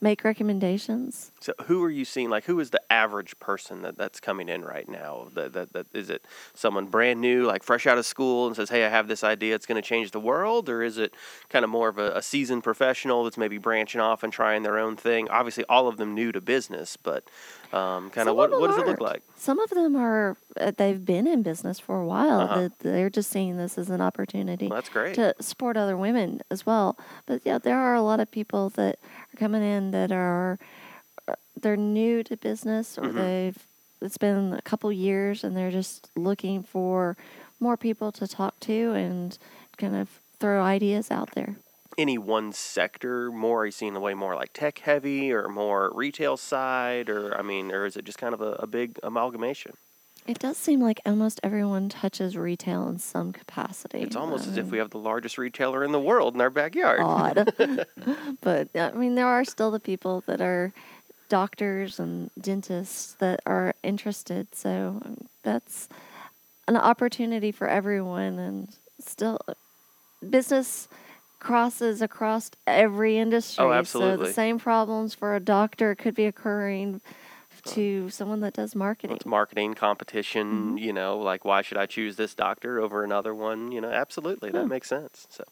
make 0.01 0.23
recommendations. 0.23 1.31
So 1.39 1.53
who 1.65 1.83
are 1.83 1.89
you 1.89 2.05
seeing? 2.05 2.29
Like, 2.29 2.45
who 2.45 2.59
is 2.59 2.69
the 2.69 2.81
average 2.91 3.37
person 3.39 3.81
that, 3.81 3.97
that's 3.97 4.19
coming 4.19 4.49
in 4.49 4.63
right 4.63 4.87
now? 4.87 5.27
That, 5.33 5.53
that, 5.53 5.73
that 5.73 5.87
is 5.93 6.09
it 6.09 6.25
someone 6.53 6.85
brand 6.85 7.21
new, 7.21 7.45
like 7.45 7.63
fresh 7.63 7.87
out 7.87 7.97
of 7.97 8.05
school, 8.05 8.47
and 8.47 8.55
says, 8.55 8.69
"Hey, 8.69 8.85
I 8.85 8.89
have 8.89 9.07
this 9.07 9.23
idea. 9.23 9.55
It's 9.55 9.65
going 9.65 9.81
to 9.81 9.87
change 9.87 10.11
the 10.11 10.19
world," 10.19 10.69
or 10.69 10.83
is 10.83 10.97
it 10.97 11.13
kind 11.49 11.63
of 11.63 11.71
more 11.71 11.89
of 11.89 11.97
a, 11.97 12.17
a 12.17 12.21
seasoned 12.21 12.63
professional 12.63 13.23
that's 13.23 13.37
maybe 13.37 13.57
branching 13.57 14.01
off 14.01 14.23
and 14.23 14.31
trying 14.31 14.63
their 14.63 14.77
own 14.77 14.95
thing? 14.95 15.29
Obviously, 15.29 15.65
all 15.69 15.87
of 15.87 15.97
them 15.97 16.13
new 16.13 16.31
to 16.31 16.41
business, 16.41 16.97
but 16.97 17.23
um, 17.71 18.09
kind 18.09 18.25
Some 18.25 18.29
of 18.29 18.35
what 18.35 18.51
what 18.51 18.67
does 18.67 18.79
it 18.79 18.87
look 18.87 19.01
like? 19.01 19.21
Some 19.35 19.59
of 19.59 19.69
them 19.69 19.95
are 19.95 20.37
uh, 20.59 20.71
they've 20.75 21.03
been 21.03 21.27
in 21.27 21.43
business 21.43 21.79
for 21.79 22.01
a 22.01 22.05
while. 22.05 22.41
Uh-huh. 22.41 22.69
They're 22.79 23.09
just 23.09 23.29
seeing 23.29 23.57
this 23.57 23.77
as 23.77 23.89
an 23.89 24.01
opportunity. 24.01 24.67
Well, 24.67 24.77
that's 24.77 24.89
great. 24.89 25.15
to 25.15 25.35
support 25.39 25.77
other 25.77 25.95
women 25.95 26.41
as 26.49 26.65
well. 26.65 26.97
But 27.25 27.41
yeah, 27.45 27.59
there 27.59 27.77
are 27.77 27.93
a 27.93 28.01
lot 28.01 28.19
of 28.19 28.31
people 28.31 28.69
that 28.71 28.99
coming 29.39 29.63
in 29.63 29.91
that 29.91 30.11
are 30.11 30.59
uh, 31.27 31.35
they're 31.61 31.77
new 31.77 32.23
to 32.23 32.37
business 32.37 32.97
or 32.97 33.03
Mhm. 33.05 33.15
they've 33.15 33.57
it's 34.01 34.17
been 34.17 34.53
a 34.53 34.61
couple 34.61 34.91
years 34.93 35.43
and 35.43 35.57
they're 35.57 35.71
just 35.71 36.09
looking 36.15 36.63
for 36.63 37.17
more 37.59 37.75
people 37.75 38.11
to 38.13 38.25
talk 38.27 38.57
to 38.61 38.93
and 38.93 39.37
kind 39.77 39.95
of 39.95 40.21
throw 40.39 40.63
ideas 40.63 41.11
out 41.11 41.31
there. 41.31 41.57
Any 41.97 42.17
one 42.17 42.53
sector 42.53 43.29
more? 43.29 43.63
Are 43.63 43.65
you 43.65 43.71
seeing 43.73 43.93
the 43.93 43.99
way 43.99 44.13
more 44.13 44.35
like 44.35 44.53
tech 44.53 44.79
heavy 44.79 45.33
or 45.33 45.49
more 45.49 45.91
retail 45.93 46.37
side, 46.37 47.09
or 47.09 47.37
I 47.37 47.41
mean, 47.41 47.71
or 47.73 47.85
is 47.85 47.97
it 47.97 48.05
just 48.05 48.17
kind 48.17 48.33
of 48.33 48.39
a, 48.39 48.51
a 48.53 48.67
big 48.67 48.97
amalgamation? 49.03 49.73
It 50.27 50.39
does 50.39 50.57
seem 50.57 50.81
like 50.81 51.01
almost 51.05 51.39
everyone 51.43 51.89
touches 51.89 52.37
retail 52.37 52.87
in 52.87 52.99
some 52.99 53.33
capacity. 53.33 53.99
It's 54.01 54.15
almost 54.15 54.47
as 54.47 54.57
if 54.57 54.65
Um, 54.65 54.71
we 54.71 54.77
have 54.77 54.91
the 54.91 54.99
largest 54.99 55.37
retailer 55.37 55.83
in 55.83 55.91
the 55.91 55.99
world 55.99 56.35
in 56.35 56.41
our 56.41 56.49
backyard. 56.49 57.01
odd. 57.01 57.53
but 58.41 58.69
I 58.75 58.91
mean, 58.91 59.15
there 59.15 59.27
are 59.27 59.43
still 59.45 59.71
the 59.71 59.79
people 59.79 60.23
that 60.27 60.41
are 60.41 60.71
doctors 61.29 61.99
and 61.99 62.29
dentists 62.39 63.13
that 63.19 63.39
are 63.45 63.73
interested. 63.83 64.47
So 64.53 65.01
um, 65.05 65.27
that's 65.43 65.87
an 66.67 66.77
opportunity 66.77 67.51
for 67.51 67.67
everyone, 67.67 68.37
and 68.37 68.69
still, 68.99 69.39
business 70.27 70.87
crosses 71.39 72.01
across 72.01 72.51
every 72.67 73.17
industry. 73.17 73.63
Oh, 73.63 73.71
absolutely. 73.71 74.27
the 74.27 74.33
same 74.33 74.59
problems 74.59 75.13
for 75.13 75.35
a 75.35 75.39
doctor 75.39 75.95
could 75.95 76.13
be 76.13 76.25
occurring 76.25 77.01
to 77.65 78.09
someone 78.09 78.39
that 78.41 78.53
does 78.53 78.75
marketing. 78.75 79.15
It's 79.15 79.25
marketing 79.25 79.73
competition, 79.75 80.47
Mm-hmm. 80.49 80.77
you 80.77 80.93
know, 80.93 81.17
like 81.17 81.45
why 81.45 81.61
should 81.61 81.77
I 81.77 81.85
choose 81.85 82.15
this 82.15 82.33
doctor 82.33 82.79
over 82.79 83.03
another 83.03 83.33
one? 83.35 83.71
You 83.71 83.81
know, 83.81 83.89
absolutely, 83.91 84.51
that 84.51 84.61
Yeah. 84.61 84.65
makes 84.67 84.87
sense. 84.87 85.27
So, 85.29 85.43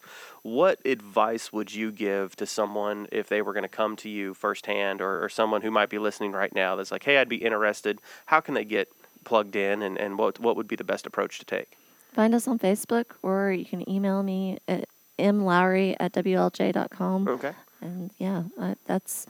what 0.42 0.78
advice 0.84 1.52
would 1.52 1.74
you 1.74 1.90
give 1.92 2.36
to 2.36 2.46
someone 2.46 3.06
if 3.12 3.28
they 3.28 3.42
were 3.42 3.52
going 3.52 3.62
to 3.62 3.68
come 3.68 3.96
to 3.96 4.08
you 4.08 4.34
firsthand, 4.34 5.00
or, 5.00 5.22
or 5.24 5.28
someone 5.28 5.62
who 5.62 5.70
might 5.70 5.88
be 5.90 5.98
listening 5.98 6.32
right 6.32 6.54
now 6.54 6.76
that's 6.76 6.90
like, 6.92 7.04
hey, 7.04 7.18
I'd 7.18 7.28
be 7.28 7.36
interested? 7.44 7.98
How 8.26 8.40
can 8.40 8.54
they 8.54 8.64
get 8.64 8.88
plugged 9.24 9.56
in, 9.56 9.82
and, 9.82 9.98
and 9.98 10.18
what 10.18 10.40
what 10.40 10.56
would 10.56 10.68
be 10.68 10.76
the 10.76 10.84
best 10.84 11.06
approach 11.06 11.38
to 11.38 11.44
take? 11.44 11.76
Find 12.12 12.34
us 12.34 12.48
on 12.48 12.58
Facebook, 12.58 13.06
or 13.22 13.52
you 13.52 13.64
can 13.64 13.88
email 13.88 14.22
me 14.22 14.58
at 14.66 14.88
mlowry 15.18 15.94
at 16.00 16.12
wlj.com. 16.12 17.28
Okay. 17.28 17.52
And 17.80 18.10
yeah, 18.18 18.44
uh, 18.58 18.74
that's 18.86 19.26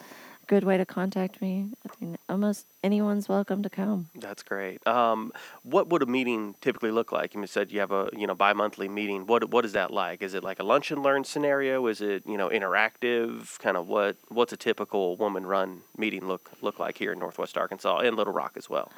good 0.49 0.65
way 0.65 0.77
to 0.77 0.85
contact 0.85 1.41
me. 1.41 1.67
I 1.87 1.91
mean, 2.01 2.19
almost 2.29 2.67
anyone's 2.83 3.29
welcome 3.29 3.63
to 3.63 3.71
come. 3.71 4.09
That's 4.17 4.43
great. 4.43 4.85
Um, 4.87 5.31
what 5.63 5.89
would 5.91 6.03
a 6.03 6.07
meeting 6.07 6.57
typically 6.61 6.91
look 6.91 7.13
like? 7.13 7.35
You 7.35 7.47
said 7.47 7.71
you 7.71 7.79
have 7.81 7.93
a 7.93 8.09
you 8.17 8.27
know 8.27 8.35
bi-monthly 8.35 8.89
meeting. 8.89 9.27
What 9.27 9.51
what 9.51 9.65
is 9.65 9.73
that 9.75 9.93
like? 9.93 10.23
Is 10.23 10.35
it 10.35 10.43
like 10.43 10.59
a 10.59 10.65
lunch 10.65 10.91
and 10.91 11.03
learn 11.03 11.23
scenario? 11.23 11.87
Is 11.87 12.01
it 12.01 12.25
you 12.27 12.37
know 12.37 12.49
interactive? 12.49 13.59
Kind 13.61 13.77
of 13.77 13.87
what 13.87 14.17
what's 14.29 14.53
a 14.53 14.57
typical 14.57 15.17
woman 15.17 15.47
run 15.47 15.83
meeting 15.97 16.27
look 16.27 16.51
look 16.63 16.79
like 16.79 16.99
here 16.99 17.13
in 17.13 17.19
Northwest 17.19 17.57
Arkansas 17.57 17.99
and 17.99 18.17
Little 18.17 18.33
Rock 18.33 18.55
as 18.57 18.69
well? 18.69 18.91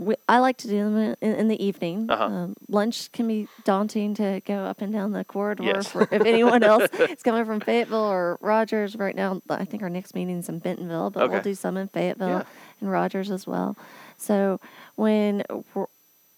We, 0.00 0.14
I 0.30 0.38
like 0.38 0.56
to 0.58 0.66
do 0.68 0.78
them 0.78 1.14
in, 1.20 1.34
in 1.34 1.48
the 1.48 1.62
evening. 1.62 2.10
Uh-huh. 2.10 2.24
Um, 2.24 2.54
lunch 2.68 3.12
can 3.12 3.28
be 3.28 3.48
daunting 3.64 4.14
to 4.14 4.40
go 4.46 4.64
up 4.64 4.80
and 4.80 4.90
down 4.90 5.12
the 5.12 5.24
corridor. 5.24 5.62
Yes. 5.64 5.88
For 5.88 6.02
if 6.10 6.22
anyone 6.24 6.62
else 6.62 6.88
is 6.98 7.22
coming 7.22 7.44
from 7.44 7.60
Fayetteville 7.60 7.98
or 7.98 8.38
Rogers, 8.40 8.96
right 8.96 9.14
now 9.14 9.42
I 9.50 9.66
think 9.66 9.82
our 9.82 9.90
next 9.90 10.14
meeting's 10.14 10.48
in 10.48 10.58
Bentonville, 10.58 11.10
but 11.10 11.30
we'll 11.30 11.42
do 11.42 11.54
some 11.54 11.76
in 11.76 11.88
Fayetteville 11.88 12.28
Yeah. 12.28 12.44
and 12.80 12.90
Rogers 12.90 13.30
as 13.30 13.46
well. 13.46 13.76
So 14.16 14.58
when 14.96 15.42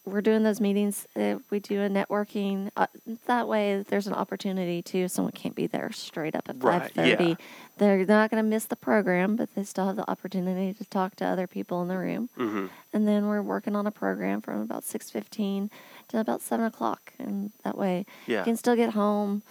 we're, 0.05 0.21
doing 0.21 0.43
those 0.43 0.61
meetings, 0.61 1.07
uh, 1.17 1.37
we 1.51 1.61
do 1.61 1.81
a 1.83 1.89
networking. 1.89 2.71
Uh, 2.77 2.87
that 3.27 3.47
way, 3.49 3.85
there's 3.89 4.07
an 4.07 4.15
opportunity 4.15 4.83
to. 4.83 5.09
Someone 5.09 5.33
can't 5.33 5.55
be 5.55 5.67
there 5.67 5.91
straight 5.93 6.35
up 6.35 6.49
at 6.49 6.63
Right, 6.63 6.83
five 6.83 6.93
thirty, 6.93 7.25
yeah. 7.31 7.35
they're 7.79 8.05
not 8.07 8.31
going 8.31 8.43
to 8.43 8.49
miss 8.49 8.65
the 8.65 8.77
program, 8.77 9.37
but 9.37 9.55
they 9.55 9.65
still 9.65 9.87
have 9.87 9.97
the 9.97 10.11
opportunity 10.11 10.73
to 10.75 10.85
talk 10.87 11.17
to 11.17 11.25
other 11.25 11.47
people 11.47 11.83
in 11.83 11.89
the 11.89 11.99
room. 11.99 12.29
Mm-hmm. 12.39 12.67
And 12.93 13.09
then 13.09 13.27
we're 13.29 13.43
working 13.43 13.77
on 13.77 13.87
a 13.87 13.91
program 13.93 14.41
from 14.41 14.61
about 14.61 14.85
six 14.85 15.11
fifteen 15.11 15.71
to 16.09 16.19
about 16.21 16.41
seven 16.43 16.67
o'clock, 16.67 17.13
and 17.19 17.53
that 17.65 17.77
way 17.79 18.05
Yeah. 18.27 18.39
you 18.41 18.45
can 18.45 18.57
still 18.57 18.77
get 18.77 18.91
home, 18.95 19.43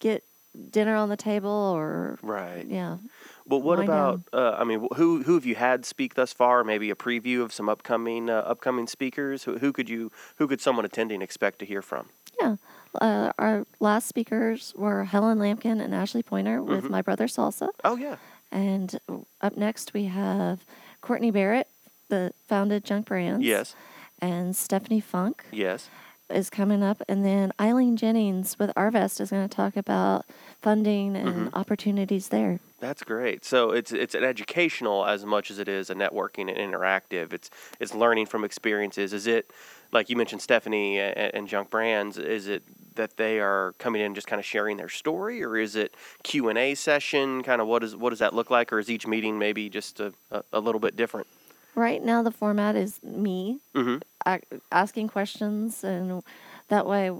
get 0.00 0.22
dinner 0.70 0.94
on 0.94 1.08
the 1.08 1.16
table, 1.16 1.50
or 1.50 2.18
Right. 2.22 2.66
yeah, 2.66 2.98
Well, 3.46 3.60
what 3.60 3.78
Wind 3.78 3.88
about? 3.90 4.20
Uh, 4.32 4.56
I 4.58 4.64
mean, 4.64 4.86
who 4.96 5.22
who 5.22 5.34
have 5.34 5.44
you 5.44 5.54
had 5.56 5.84
speak 5.84 6.14
thus 6.14 6.32
far? 6.32 6.62
Maybe 6.64 6.90
a 6.90 6.94
preview 6.94 7.42
of 7.42 7.52
some 7.52 7.68
upcoming 7.68 8.30
uh, 8.30 8.38
upcoming 8.46 8.86
speakers. 8.86 9.44
Who, 9.44 9.58
who 9.58 9.72
could 9.72 9.88
you 9.88 10.10
who 10.36 10.46
could 10.46 10.60
someone 10.60 10.84
attending 10.84 11.22
expect 11.22 11.58
to 11.60 11.66
hear 11.66 11.82
from? 11.82 12.06
Yeah. 12.40 12.56
Uh, 13.00 13.32
our 13.38 13.66
last 13.80 14.06
speakers 14.06 14.72
were 14.76 15.04
Helen 15.04 15.38
Lampkin 15.38 15.80
and 15.82 15.94
Ashley 15.94 16.22
Pointer 16.22 16.62
with 16.62 16.84
Mhm. 16.84 16.90
My 16.90 17.02
Brother 17.02 17.26
Salsa. 17.26 17.68
Oh 17.84 17.96
yeah, 17.96 18.16
And 18.50 18.98
up 19.40 19.56
next, 19.56 19.94
we 19.94 20.04
have 20.06 20.60
Courtney 21.00 21.30
Barrett, 21.30 21.68
the 22.08 22.32
founded 22.48 22.84
Junk 22.84 23.06
Brands. 23.06 23.44
yes, 23.44 23.74
And 24.20 24.54
Stephanie 24.54 25.00
Funk 25.00 25.44
yes. 25.50 25.88
is 26.28 26.50
coming 26.50 26.82
up. 26.82 27.02
And 27.08 27.24
then 27.24 27.52
Eileen 27.58 27.96
Jennings 27.96 28.58
with 28.58 28.70
Arvest 28.76 29.20
is 29.22 29.30
going 29.30 29.48
to 29.48 29.54
talk 29.56 29.74
about 29.76 30.26
funding 30.60 31.16
and 31.16 31.48
Mhm. 31.50 31.54
opportunities 31.54 32.28
there. 32.28 32.60
That's 32.82 33.04
great. 33.04 33.44
So 33.44 33.70
it's 33.70 33.92
it's 33.92 34.16
an 34.16 34.24
educational 34.24 35.06
as 35.06 35.24
much 35.24 35.52
as 35.52 35.60
it 35.60 35.68
is 35.68 35.88
a 35.88 35.94
networking 35.94 36.50
and 36.50 36.58
interactive. 36.58 37.32
It's 37.32 37.48
it's 37.78 37.94
learning 37.94 38.26
from 38.26 38.42
experiences. 38.42 39.12
Is 39.12 39.28
it 39.28 39.52
like 39.92 40.10
you 40.10 40.16
mentioned 40.16 40.42
Stephanie 40.42 40.98
and, 40.98 41.16
and 41.32 41.48
Junk 41.48 41.70
Brands? 41.70 42.18
Is 42.18 42.48
it 42.48 42.64
that 42.96 43.16
they 43.18 43.38
are 43.38 43.76
coming 43.78 44.02
in 44.02 44.16
just 44.16 44.26
kind 44.26 44.40
of 44.40 44.44
sharing 44.44 44.78
their 44.78 44.88
story, 44.88 45.44
or 45.44 45.56
is 45.56 45.76
it 45.76 45.94
Q 46.24 46.48
and 46.48 46.58
A 46.58 46.74
session? 46.74 47.44
Kind 47.44 47.60
of 47.60 47.68
what 47.68 47.84
is 47.84 47.94
what 47.94 48.10
does 48.10 48.18
that 48.18 48.34
look 48.34 48.50
like, 48.50 48.72
or 48.72 48.80
is 48.80 48.90
each 48.90 49.06
meeting 49.06 49.38
maybe 49.38 49.70
just 49.70 50.00
a, 50.00 50.12
a, 50.32 50.42
a 50.54 50.58
little 50.58 50.80
bit 50.80 50.96
different? 50.96 51.28
Right 51.76 52.02
now, 52.02 52.24
the 52.24 52.32
format 52.32 52.74
is 52.74 53.00
me 53.04 53.60
Mm-hmm. 53.76 54.38
asking 54.72 55.06
questions, 55.06 55.84
and 55.84 56.24
that 56.66 56.84
way 56.84 57.12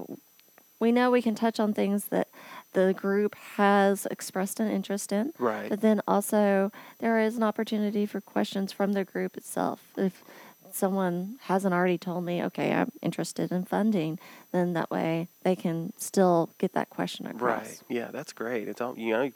we 0.77 0.91
know 0.91 1.09
we 1.09 1.21
can 1.21 1.35
touch 1.35 1.57
on 1.57 1.73
things 1.73 2.07
that 2.09 2.27
the 2.73 2.93
group 2.93 3.35
has 3.55 4.05
expressed 4.11 4.59
an 4.59 4.69
interest 4.69 5.11
in. 5.11 5.33
Right. 5.39 5.69
But 5.69 5.81
then 5.81 6.01
also, 6.07 6.71
there 6.99 7.19
is 7.19 7.37
an 7.37 7.43
opportunity 7.43 8.05
for 8.05 8.21
questions 8.21 8.71
from 8.71 8.93
the 8.93 9.03
group 9.03 9.37
itself. 9.37 9.81
If 9.97 10.23
someone 10.71 11.37
hasn't 11.43 11.73
already 11.73 11.97
told 11.97 12.25
me, 12.25 12.43
okay, 12.43 12.73
I'm 12.73 12.91
interested 13.01 13.51
in 13.51 13.63
funding, 13.65 14.19
then 14.53 14.73
that 14.73 14.89
way 14.91 15.27
they 15.43 15.55
can 15.55 15.91
still 15.97 16.49
get 16.57 16.73
that 16.73 16.89
question 16.89 17.25
across. 17.25 17.65
Right. 17.65 17.81
Yeah, 17.89 18.11
that's 18.11 18.31
great. 18.31 18.67
It's 18.67 18.79
all 18.79 18.97
you 18.97 19.11
know. 19.11 19.31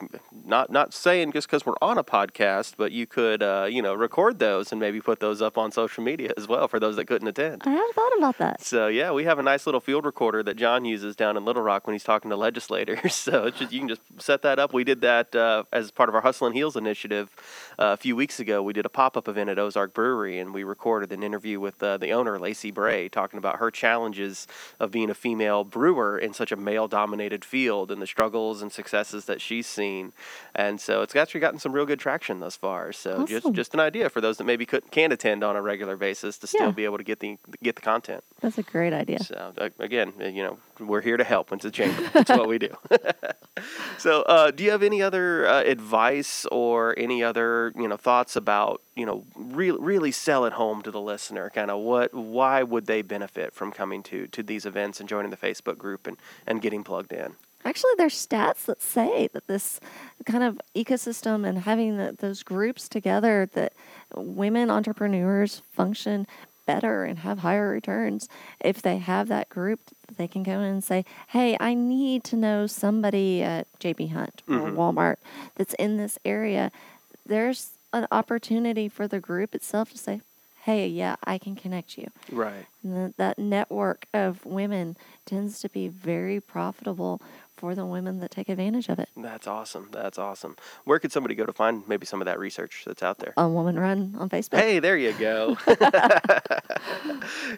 Not 0.45 0.71
not 0.71 0.93
saying 0.93 1.33
just 1.33 1.47
because 1.47 1.65
we're 1.65 1.75
on 1.81 1.97
a 1.97 2.03
podcast, 2.03 2.75
but 2.77 2.91
you 2.91 3.05
could 3.05 3.43
uh, 3.43 3.67
you 3.69 3.81
know 3.81 3.93
record 3.93 4.39
those 4.39 4.71
and 4.71 4.79
maybe 4.79 5.01
put 5.01 5.19
those 5.19 5.41
up 5.41 5.57
on 5.57 5.71
social 5.71 6.03
media 6.03 6.31
as 6.38 6.47
well 6.47 6.67
for 6.67 6.79
those 6.79 6.95
that 6.95 7.05
couldn't 7.05 7.27
attend. 7.27 7.63
I 7.65 7.71
hadn't 7.71 7.95
thought 7.95 8.17
about 8.17 8.38
that. 8.38 8.62
So 8.62 8.88
yeah, 8.88 9.12
we 9.12 9.25
have 9.25 9.39
a 9.39 9.43
nice 9.43 9.65
little 9.65 9.81
field 9.81 10.05
recorder 10.05 10.43
that 10.43 10.55
John 10.55 10.86
uses 10.86 11.15
down 11.15 11.36
in 11.36 11.43
Little 11.43 11.63
Rock 11.63 11.88
when 11.88 11.93
he's 11.93 12.03
talking 12.03 12.29
to 12.29 12.38
legislators. 12.38 13.15
So 13.27 13.45
it's 13.45 13.59
just, 13.59 13.74
you 13.74 13.79
can 13.79 13.89
just 13.89 14.01
set 14.19 14.41
that 14.43 14.57
up. 14.57 14.74
We 14.74 14.86
did 14.86 15.01
that 15.01 15.36
uh, 15.36 15.63
as 15.74 15.91
part 15.91 16.07
of 16.07 16.15
our 16.15 16.21
Hustle 16.21 16.47
and 16.47 16.55
Heels 16.55 16.77
initiative 16.77 17.36
uh, 17.77 17.88
a 17.88 17.97
few 17.97 18.15
weeks 18.15 18.39
ago. 18.39 18.63
We 18.63 18.71
did 18.71 18.86
a 18.86 18.89
pop 18.89 19.17
up 19.17 19.27
event 19.27 19.50
at 19.50 19.59
Ozark 19.59 19.93
Brewery, 19.93 20.39
and 20.39 20.53
we 20.53 20.63
recorded 20.63 21.12
an 21.12 21.24
interview 21.24 21.59
with 21.59 21.81
uh, 21.83 21.97
the 21.97 22.12
owner 22.12 22.39
Lacey 22.39 22.71
Bray 22.71 23.09
talking 23.09 23.38
about 23.38 23.57
her 23.57 23.69
challenges 23.69 24.47
of 24.79 24.91
being 24.91 25.06
a 25.09 25.13
female 25.13 25.63
brewer 25.63 26.17
in 26.17 26.33
such 26.33 26.51
a 26.51 26.55
male 26.55 26.87
dominated 26.87 27.43
field 27.45 27.91
and 27.91 28.01
the 28.01 28.07
struggles 28.07 28.61
and 28.61 28.71
successes 28.71 29.25
that 29.25 29.41
she's 29.41 29.67
seen. 29.67 30.13
And 30.55 30.79
so 30.81 31.01
it's 31.01 31.15
actually 31.15 31.41
gotten 31.41 31.59
some 31.59 31.71
real 31.73 31.85
good 31.85 31.99
traction 31.99 32.39
thus 32.39 32.55
far. 32.55 32.91
So 32.93 33.25
just 33.25 33.45
Awesome. 33.45 33.53
just 33.53 33.73
an 33.73 33.79
idea 33.79 34.09
for 34.09 34.21
those 34.21 34.37
that 34.37 34.43
maybe 34.45 34.65
could, 34.65 34.89
can't 34.91 35.13
attend 35.13 35.43
on 35.43 35.55
a 35.55 35.61
regular 35.61 35.97
basis 35.97 36.37
to 36.39 36.47
still 36.47 36.67
Yeah. 36.67 36.71
be 36.71 36.85
able 36.85 36.97
to 36.97 37.03
get 37.03 37.19
the 37.19 37.37
get 37.63 37.75
the 37.75 37.81
content. 37.81 38.23
That's 38.41 38.57
a 38.57 38.63
great 38.63 38.93
idea. 38.93 39.23
So 39.23 39.53
again, 39.79 40.13
you 40.19 40.43
know, 40.43 40.57
we're 40.79 41.01
here 41.01 41.17
to 41.17 41.24
help. 41.24 41.51
It's 41.51 41.65
a 41.65 41.72
chamber. 41.72 42.10
That's 42.13 42.29
what 42.29 42.48
we 42.48 42.57
do. 42.57 42.75
so, 43.98 44.22
uh, 44.24 44.51
do 44.51 44.63
you 44.63 44.72
have 44.72 44.84
any 44.84 45.01
other 45.01 45.48
uh, 45.48 45.62
advice 45.63 46.46
or 46.51 46.93
any 46.98 47.24
other 47.24 47.74
you 47.75 47.88
know 47.88 47.98
thoughts 47.98 48.36
about 48.36 48.81
you 48.96 49.05
know 49.05 49.24
re- 49.36 49.72
really 49.72 50.12
sell 50.12 50.46
it 50.46 50.53
home 50.53 50.81
to 50.84 50.91
the 50.91 51.01
listener? 51.01 51.50
Kind 51.50 51.72
of 51.72 51.79
what, 51.79 52.13
why 52.13 52.63
would 52.63 52.86
they 52.86 53.01
benefit 53.01 53.53
from 53.53 53.72
coming 53.72 54.03
to 54.03 54.27
to 54.27 54.43
these 54.43 54.65
events 54.65 55.00
and 55.00 55.10
joining 55.10 55.31
the 55.31 55.38
Facebook 55.38 55.77
group 55.77 56.07
and 56.07 56.17
and 56.46 56.62
getting 56.62 56.84
plugged 56.84 57.13
in? 57.13 57.36
Actually, 57.65 57.91
there's 57.98 58.15
stats 58.15 58.65
that 58.65 58.81
say 58.81 59.27
that 59.34 59.48
this 59.48 59.79
kind 60.25 60.43
of 60.43 60.62
ecosystem 60.75 61.46
and 61.46 61.60
having 61.60 61.98
the, 61.98 62.15
those 62.17 62.41
groups 62.43 62.88
together 62.88 63.50
that 63.53 63.74
women 64.15 64.69
entrepreneurs 64.69 65.62
function 65.74 66.27
better 66.65 67.03
and 67.03 67.19
have 67.19 67.39
higher 67.39 67.69
returns 67.69 68.29
if 68.60 68.81
they 68.81 69.00
have 69.00 69.27
that 69.27 69.50
group 69.50 69.79
they 70.15 70.27
can 70.27 70.43
go 70.43 70.53
in 70.53 70.61
and 70.63 70.83
say 70.83 71.03
hey 71.29 71.57
i 71.59 71.73
need 71.73 72.23
to 72.23 72.35
know 72.35 72.65
somebody 72.67 73.41
at 73.43 73.67
jb 73.79 74.11
hunt 74.11 74.41
or 74.47 74.53
Mhm. 74.69 74.75
walmart 74.75 75.17
that's 75.55 75.73
in 75.75 75.97
this 75.97 76.17
area 76.23 76.71
there's 77.25 77.71
an 77.93 78.07
opportunity 78.11 78.87
for 78.87 79.07
the 79.07 79.19
group 79.19 79.53
itself 79.53 79.91
to 79.91 79.97
say 79.97 80.21
hey 80.63 80.87
yeah 80.87 81.15
i 81.25 81.37
can 81.37 81.55
connect 81.55 81.97
you 81.97 82.07
Right. 82.31 82.65
and 82.83 83.13
that 83.17 83.37
network 83.37 84.05
of 84.13 84.45
women 84.45 84.95
tends 85.25 85.59
to 85.61 85.69
be 85.69 85.87
very 85.89 86.39
profitable 86.39 87.21
for 87.57 87.75
the 87.75 87.85
women 87.85 88.19
that 88.19 88.31
take 88.31 88.49
advantage 88.49 88.87
of 88.87 88.99
it. 88.99 89.09
That's 89.17 89.47
awesome. 89.47 89.89
That's 89.91 90.17
awesome. 90.17 90.55
Where 90.85 90.99
could 90.99 91.11
somebody 91.11 91.35
go 91.35 91.45
to 91.45 91.53
find 91.53 91.87
maybe 91.87 92.05
some 92.05 92.21
of 92.21 92.25
that 92.25 92.39
research 92.39 92.83
that's 92.85 93.03
out 93.03 93.17
there? 93.17 93.33
On 93.35 93.53
Woman 93.53 93.77
Run 93.79 94.15
on 94.17 94.29
Facebook. 94.29 94.59
Hey, 94.59 94.79
there 94.79 94.97
you 94.97 95.13
go. 95.13 95.57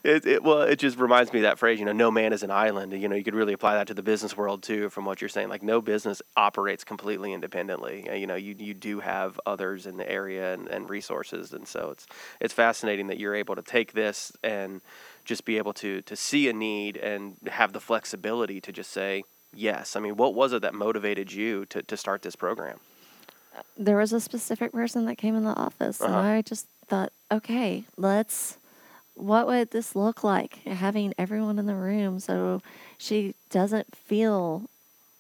it, 0.03 0.25
it, 0.25 0.43
well, 0.43 0.61
it 0.61 0.77
just 0.77 0.97
reminds 0.97 1.33
me 1.33 1.39
of 1.39 1.43
that 1.43 1.59
phrase, 1.59 1.79
you 1.79 1.85
know, 1.85 1.91
no 1.91 2.09
man 2.09 2.33
is 2.33 2.43
an 2.43 2.51
island. 2.51 2.93
You 2.93 3.07
know, 3.07 3.15
you 3.15 3.23
could 3.23 3.35
really 3.35 3.53
apply 3.53 3.75
that 3.75 3.87
to 3.87 3.93
the 3.93 4.01
business 4.01 4.35
world 4.37 4.63
too, 4.63 4.89
from 4.89 5.05
what 5.05 5.21
you're 5.21 5.29
saying. 5.29 5.49
Like, 5.49 5.63
no 5.63 5.81
business 5.81 6.21
operates 6.37 6.83
completely 6.83 7.33
independently. 7.33 8.07
You 8.17 8.27
know, 8.27 8.35
you, 8.35 8.55
you 8.57 8.73
do 8.73 9.01
have 9.01 9.39
others 9.45 9.85
in 9.85 9.97
the 9.97 10.09
area 10.09 10.53
and, 10.53 10.67
and 10.67 10.89
resources. 10.89 11.53
And 11.53 11.67
so 11.67 11.89
it's, 11.91 12.07
it's 12.39 12.53
fascinating 12.53 13.07
that 13.07 13.19
you're 13.19 13.35
able 13.35 13.55
to 13.55 13.61
take 13.61 13.93
this 13.93 14.31
and 14.43 14.81
just 15.25 15.45
be 15.45 15.57
able 15.57 15.73
to, 15.73 16.01
to 16.03 16.15
see 16.15 16.49
a 16.49 16.53
need 16.53 16.97
and 16.97 17.35
have 17.47 17.73
the 17.73 17.79
flexibility 17.79 18.61
to 18.61 18.71
just 18.71 18.91
say, 18.91 19.23
yes. 19.53 19.95
I 19.95 19.99
mean, 19.99 20.15
what 20.17 20.33
was 20.33 20.53
it 20.53 20.61
that 20.61 20.73
motivated 20.73 21.31
you 21.31 21.65
to, 21.67 21.81
to 21.83 21.97
start 21.97 22.21
this 22.21 22.35
program? 22.35 22.79
There 23.77 23.97
was 23.97 24.13
a 24.13 24.19
specific 24.19 24.71
person 24.71 25.05
that 25.05 25.17
came 25.17 25.35
in 25.35 25.43
the 25.43 25.55
office, 25.55 25.99
and 26.01 26.13
Uh-huh. 26.13 26.27
I 26.27 26.41
just 26.41 26.67
thought, 26.87 27.11
okay, 27.31 27.83
let's. 27.97 28.57
What 29.15 29.47
would 29.47 29.71
this 29.71 29.97
look 29.97 30.23
like 30.23 30.59
having 30.65 31.13
everyone 31.17 31.59
in 31.59 31.65
the 31.65 31.75
room 31.75 32.21
so 32.21 32.61
she 32.97 33.35
doesn't 33.49 33.93
feel 33.93 34.69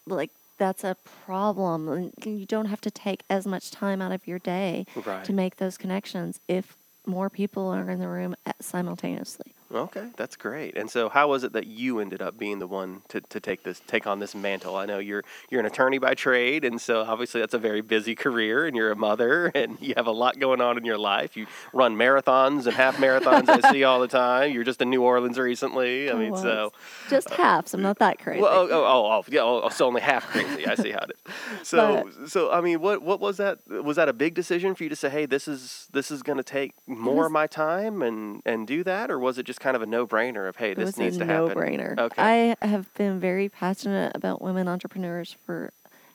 like 0.07 0.31
that's 0.57 0.85
a 0.85 0.95
problem? 1.25 1.89
And 1.89 2.13
you 2.23 2.45
don't 2.45 2.67
have 2.67 2.79
to 2.81 2.91
take 2.91 3.23
as 3.29 3.45
much 3.45 3.71
time 3.71 4.01
out 4.01 4.13
of 4.13 4.25
your 4.25 4.39
day 4.39 4.85
Right. 5.05 5.25
to 5.25 5.33
make 5.33 5.57
those 5.57 5.77
connections 5.77 6.39
if 6.47 6.77
more 7.05 7.29
people 7.29 7.67
are 7.67 7.89
in 7.89 7.99
the 7.99 8.07
room 8.07 8.37
at- 8.45 8.63
simultaneously. 8.63 9.53
Okay, 9.71 10.07
that's 10.17 10.35
great. 10.35 10.75
And 10.75 10.89
so, 10.89 11.09
how 11.09 11.27
was 11.27 11.43
it 11.43 11.53
that 11.53 11.67
you 11.67 11.99
ended 11.99 12.21
up 12.21 12.37
being 12.39 12.57
the 12.59 12.65
one 12.67 13.03
to, 13.09 13.21
to 13.21 13.39
take 13.39 13.63
this 13.63 13.81
take 13.85 14.07
on 14.07 14.19
this 14.19 14.33
mantle? 14.33 14.75
I 14.75 14.85
know 14.85 14.97
you're 14.97 15.23
you're 15.49 15.59
an 15.59 15.65
attorney 15.67 15.99
by 15.99 16.15
trade, 16.15 16.65
and 16.65 16.81
so 16.81 17.01
obviously 17.01 17.39
that's 17.39 17.53
a 17.53 17.59
very 17.59 17.81
busy 17.81 18.15
career. 18.15 18.65
And 18.65 18.75
you're 18.75 18.91
a 18.91 18.95
mother, 18.95 19.47
and 19.55 19.77
you 19.79 19.93
have 19.95 20.07
a 20.07 20.11
lot 20.11 20.39
going 20.39 20.59
on 20.59 20.77
in 20.77 20.85
your 20.85 20.97
life. 20.97 21.37
You 21.37 21.45
run 21.71 21.95
marathons 21.95 22.65
and 22.65 22.75
half 22.75 22.97
marathons. 22.97 23.47
I 23.47 23.71
see 23.71 23.83
all 23.83 23.99
the 23.99 24.07
time. 24.07 24.51
You're 24.51 24.63
just 24.63 24.81
in 24.81 24.89
New 24.89 25.03
Orleans 25.03 25.37
recently. 25.37 26.09
I 26.09 26.13
mean, 26.15 26.29
oh, 26.29 26.33
Well, 26.33 26.41
so 26.41 26.73
just 27.09 27.29
halves. 27.29 27.73
I'm 27.75 27.81
not 27.83 27.99
that 27.99 28.17
crazy. 28.19 28.41
well, 28.41 28.51
oh, 28.51 28.67
oh, 28.71 28.85
oh, 28.85 29.11
oh, 29.11 29.23
yeah, 29.29 29.41
oh, 29.41 29.69
so 29.69 29.85
only 29.85 30.01
half 30.01 30.25
crazy. 30.27 30.65
I 30.65 30.75
see 30.75 30.91
how 30.91 30.99
it 31.03 31.11
is. 31.11 31.33
So, 31.63 32.09
so 32.27 32.51
I 32.51 32.61
mean, 32.61 32.81
what 32.81 33.01
what 33.03 33.19
was 33.19 33.37
that? 33.37 33.59
Was 33.67 33.97
that 33.97 34.09
a 34.09 34.13
big 34.13 34.33
decision 34.33 34.73
for 34.75 34.83
you 34.83 34.89
to 34.89 34.95
say, 34.95 35.09
hey, 35.09 35.25
this 35.25 35.47
is 35.47 35.87
this 35.91 36.09
is 36.09 36.23
going 36.23 36.37
to 36.37 36.43
take 36.43 36.73
more 36.87 37.25
of 37.27 37.31
my 37.31 37.45
time 37.47 38.01
and 38.01 38.41
and 38.45 38.65
do 38.65 38.83
that, 38.83 39.11
or 39.11 39.19
was 39.19 39.37
it 39.37 39.45
just 39.45 39.58
kind 39.59 39.75
of 39.75 39.81
a 39.81 39.85
no 39.85 40.07
brainer 40.07 40.47
of, 40.49 40.55
hey, 40.55 40.73
this 40.73 40.97
needs 40.97 41.17
to 41.17 41.25
happen? 41.25 41.49
no-brainer. 41.49 41.97
Okay. 41.97 42.55
I 42.61 42.65
have 42.65 42.93
been 42.95 43.19
very 43.19 43.49
passionate 43.49 44.15
about 44.15 44.41
women 44.41 44.67
entrepreneurs 44.67 45.35
for 45.45 45.71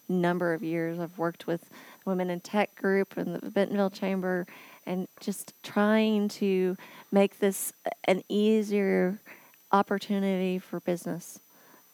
a 0.09 0.13
number 0.13 0.53
of 0.55 0.63
years. 0.63 0.99
I've 0.99 1.17
worked 1.19 1.47
with 1.47 1.69
Women 2.05 2.31
in 2.31 2.41
Tech 2.41 2.75
Group 2.75 3.17
and 3.17 3.35
the 3.35 3.51
Bentonville 3.51 3.91
Chamber, 3.91 4.47
and 4.87 5.09
just 5.21 5.55
trying 5.63 6.29
to 6.29 6.77
make 7.11 7.39
this 7.39 7.73
an 8.05 8.23
easier 8.29 9.19
opportunity 9.73 10.59
for 10.59 10.81
business. 10.81 11.41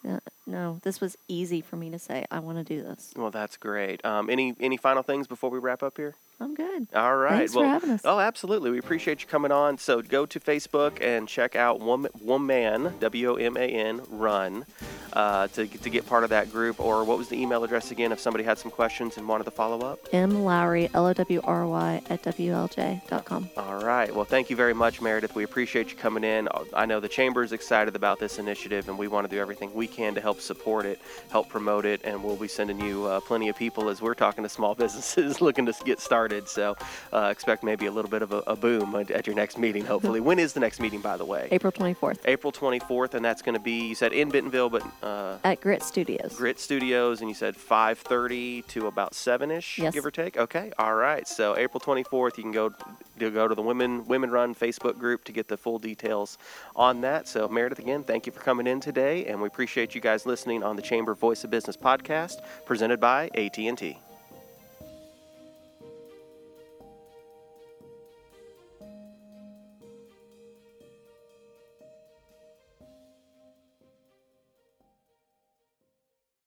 Uh, 0.08 0.18
No, 0.46 0.80
this 0.82 1.00
was 1.00 1.16
easy 1.28 1.60
for 1.60 1.76
me 1.76 1.90
to 1.90 1.98
say. 1.98 2.24
I 2.30 2.40
want 2.40 2.58
to 2.58 2.64
do 2.64 2.82
this. 2.82 3.12
Well, 3.16 3.30
that's 3.30 3.56
great. 3.56 4.04
Um, 4.04 4.28
any 4.28 4.56
any 4.58 4.76
final 4.76 5.02
things 5.02 5.26
before 5.28 5.50
we 5.50 5.58
wrap 5.58 5.82
up 5.82 5.96
here? 5.96 6.14
I'm 6.42 6.54
good. 6.54 6.88
All 6.94 7.16
right. 7.18 7.36
Thanks 7.36 7.54
well, 7.54 7.64
for 7.64 7.68
having 7.68 7.90
us. 7.90 8.00
Oh, 8.02 8.18
absolutely. 8.18 8.70
We 8.70 8.78
appreciate 8.78 9.20
you 9.20 9.28
coming 9.28 9.52
on. 9.52 9.76
So 9.76 10.00
go 10.00 10.24
to 10.24 10.40
Facebook 10.40 11.02
and 11.02 11.28
check 11.28 11.54
out 11.54 11.80
Woman, 11.80 12.10
Woman 12.18 12.94
W 12.98 13.32
O 13.32 13.34
M 13.34 13.58
A 13.58 13.60
N, 13.60 14.00
Run, 14.08 14.64
uh, 15.12 15.48
to, 15.48 15.66
to 15.66 15.90
get 15.90 16.06
part 16.06 16.24
of 16.24 16.30
that 16.30 16.50
group. 16.50 16.80
Or 16.80 17.04
what 17.04 17.18
was 17.18 17.28
the 17.28 17.38
email 17.38 17.62
address 17.62 17.90
again 17.90 18.10
if 18.10 18.20
somebody 18.20 18.42
had 18.42 18.56
some 18.56 18.70
questions 18.70 19.18
and 19.18 19.28
wanted 19.28 19.44
to 19.44 19.50
follow 19.50 19.86
up? 19.86 19.98
M. 20.14 20.42
Lowry, 20.42 20.88
L 20.94 21.06
O 21.06 21.12
W 21.12 21.42
R 21.44 21.66
Y, 21.66 22.02
at 22.08 22.22
WLJ.com. 22.22 23.50
All 23.58 23.84
right. 23.84 24.14
Well, 24.14 24.24
thank 24.24 24.48
you 24.48 24.56
very 24.56 24.74
much, 24.74 25.02
Meredith. 25.02 25.34
We 25.34 25.44
appreciate 25.44 25.90
you 25.90 25.98
coming 25.98 26.24
in. 26.24 26.48
I 26.72 26.86
know 26.86 27.00
the 27.00 27.08
Chamber 27.08 27.42
is 27.42 27.52
excited 27.52 27.94
about 27.96 28.18
this 28.18 28.38
initiative, 28.38 28.88
and 28.88 28.96
we 28.96 29.08
want 29.08 29.28
to 29.28 29.34
do 29.34 29.38
everything 29.38 29.74
we 29.74 29.86
can 29.86 30.14
to 30.14 30.22
help 30.22 30.40
support 30.40 30.86
it, 30.86 31.02
help 31.30 31.50
promote 31.50 31.84
it, 31.84 32.00
and 32.02 32.24
we'll 32.24 32.36
be 32.36 32.48
sending 32.48 32.80
you 32.80 33.04
uh, 33.04 33.20
plenty 33.20 33.50
of 33.50 33.56
people 33.56 33.90
as 33.90 34.00
we're 34.00 34.14
talking 34.14 34.42
to 34.42 34.48
small 34.48 34.74
businesses 34.80 35.42
looking 35.42 35.66
to 35.66 35.74
get 35.84 36.00
started. 36.00 36.29
So 36.48 36.76
uh, 37.12 37.28
expect 37.30 37.64
maybe 37.64 37.86
a 37.86 37.92
little 37.92 38.10
bit 38.10 38.22
of 38.22 38.32
a, 38.32 38.38
a 38.46 38.56
boom 38.56 38.94
at, 38.94 39.26
your 39.26 39.36
next 39.36 39.58
meeting, 39.58 39.84
hopefully. 39.84 40.20
when 40.28 40.38
is 40.38 40.52
the 40.52 40.60
next 40.60 40.80
meeting, 40.80 41.00
by 41.00 41.16
the 41.16 41.24
way? 41.24 41.48
April 41.50 41.72
24th 41.72 42.18
April 42.24 42.52
24th, 42.52 43.14
and 43.14 43.24
that's 43.24 43.42
going 43.42 43.54
to 43.54 43.60
be, 43.60 43.88
you 43.88 43.94
said 43.94 44.12
in 44.12 44.28
Bentonville, 44.28 44.70
but 44.70 44.84
uh, 45.02 45.38
at 45.44 45.60
Grit 45.60 45.82
Studios. 45.82 46.34
Grit 46.36 46.58
Studios, 46.60 47.20
and 47.20 47.28
you 47.28 47.34
said 47.34 47.56
5:30 47.56 48.66
to 48.68 48.86
about 48.86 49.12
7ish, 49.12 49.78
Yes. 49.78 49.94
give 49.94 50.06
or 50.06 50.10
take. 50.10 50.36
Okay, 50.36 50.72
all 50.78 50.94
right. 50.94 51.26
So 51.26 51.56
April 51.56 51.80
24th, 51.80 52.36
you 52.36 52.42
can 52.44 52.52
go 52.52 52.70
to 53.18 53.30
go 53.30 53.48
to 53.48 53.54
the 53.54 53.62
Women 53.62 54.06
Women 54.06 54.30
Run 54.30 54.54
Facebook 54.54 54.98
group 54.98 55.24
to 55.24 55.32
get 55.32 55.48
the 55.48 55.56
full 55.56 55.78
details 55.78 56.38
on 56.76 57.00
that. 57.02 57.28
So 57.28 57.48
Meredith, 57.48 57.78
again, 57.78 58.04
thank 58.04 58.26
you 58.26 58.32
for 58.32 58.40
coming 58.40 58.66
in 58.66 58.80
today, 58.80 59.26
and 59.26 59.40
we 59.40 59.46
appreciate 59.46 59.94
you 59.94 60.00
guys 60.00 60.26
listening 60.26 60.62
on 60.62 60.76
the 60.76 60.82
Chamber 60.82 61.14
Voice 61.14 61.44
of 61.44 61.50
Business 61.50 61.76
podcast 61.76 62.40
presented 62.64 63.00
by 63.00 63.30
AT&T. 63.34 63.98